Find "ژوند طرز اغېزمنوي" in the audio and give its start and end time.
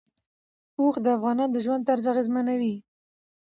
1.65-2.75